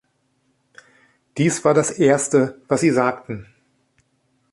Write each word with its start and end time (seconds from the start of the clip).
Dies 1.37 1.63
war 1.63 1.75
das 1.75 1.91
Erste, 1.91 2.59
was 2.67 2.81
sie 2.81 2.89
sagten. 2.89 3.45